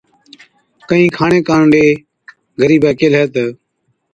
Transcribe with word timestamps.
ڪهِين 0.89 1.09
کاڻي 1.17 1.39
ڪاڻ 1.47 1.61
ڏي۔ 1.73 1.85
غريبَي 2.61 2.91
ڪيهلَي 2.99 3.23
تہ، 3.33 3.45